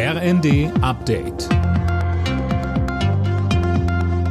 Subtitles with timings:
[0.00, 1.48] RND Update.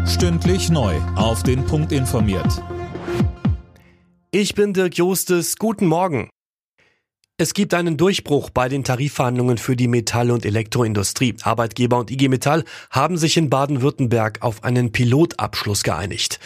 [0.08, 0.96] Stündlich neu.
[1.18, 2.64] Auf den Punkt informiert.
[4.32, 5.58] Ich bin Dirk Jostes.
[5.58, 6.30] Guten Morgen.
[7.38, 11.36] Es gibt einen Durchbruch bei den Tarifverhandlungen für die Metall- und Elektroindustrie.
[11.42, 16.40] Arbeitgeber und IG Metall haben sich in Baden-Württemberg auf einen Pilotabschluss geeinigt.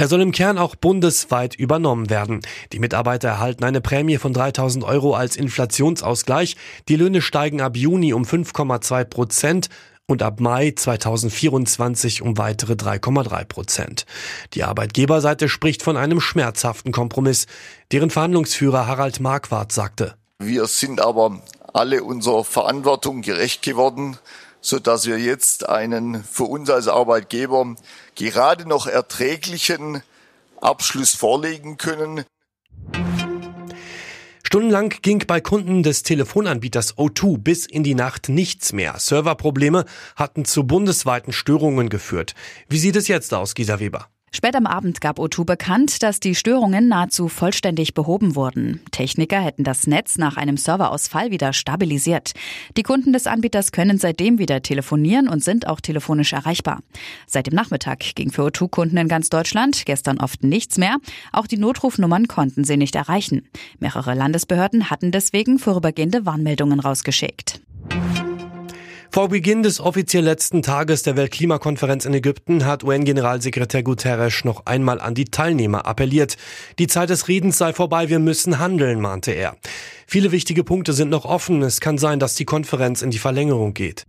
[0.00, 2.42] Er soll im Kern auch bundesweit übernommen werden.
[2.72, 6.56] Die Mitarbeiter erhalten eine Prämie von 3000 Euro als Inflationsausgleich.
[6.86, 9.68] Die Löhne steigen ab Juni um 5,2 Prozent
[10.06, 14.06] und ab Mai 2024 um weitere 3,3 Prozent.
[14.54, 17.48] Die Arbeitgeberseite spricht von einem schmerzhaften Kompromiss,
[17.90, 20.14] deren Verhandlungsführer Harald Marquardt sagte.
[20.38, 21.42] Wir sind aber
[21.72, 24.16] alle unserer Verantwortung gerecht geworden
[24.60, 27.74] so dass wir jetzt einen für uns als Arbeitgeber
[28.14, 30.02] gerade noch erträglichen
[30.60, 32.24] Abschluss vorlegen können.
[34.48, 38.98] Stundenlang ging bei Kunden des Telefonanbieters O2 bis in die Nacht nichts mehr.
[38.98, 39.84] Serverprobleme
[40.16, 42.34] hatten zu bundesweiten Störungen geführt.
[42.66, 44.08] Wie sieht es jetzt aus, Gisa Weber?
[44.30, 48.80] Spät am Abend gab O2 bekannt, dass die Störungen nahezu vollständig behoben wurden.
[48.90, 52.32] Techniker hätten das Netz nach einem Serverausfall wieder stabilisiert.
[52.76, 56.80] Die Kunden des Anbieters können seitdem wieder telefonieren und sind auch telefonisch erreichbar.
[57.26, 60.98] Seit dem Nachmittag ging für O2-Kunden in ganz Deutschland gestern oft nichts mehr.
[61.32, 63.48] Auch die Notrufnummern konnten sie nicht erreichen.
[63.78, 67.60] Mehrere Landesbehörden hatten deswegen vorübergehende Warnmeldungen rausgeschickt.
[69.10, 75.00] Vor Beginn des offiziell letzten Tages der Weltklimakonferenz in Ägypten hat UN-Generalsekretär Guterres noch einmal
[75.00, 76.36] an die Teilnehmer appelliert.
[76.78, 79.56] Die Zeit des Redens sei vorbei, wir müssen handeln, mahnte er.
[80.06, 81.62] Viele wichtige Punkte sind noch offen.
[81.62, 84.06] Es kann sein, dass die Konferenz in die Verlängerung geht.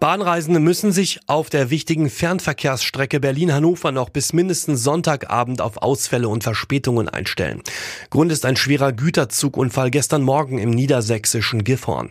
[0.00, 6.42] Bahnreisende müssen sich auf der wichtigen Fernverkehrsstrecke Berlin-Hannover noch bis mindestens Sonntagabend auf Ausfälle und
[6.42, 7.62] Verspätungen einstellen.
[8.10, 12.10] Grund ist ein schwerer Güterzugunfall gestern Morgen im niedersächsischen Gifhorn.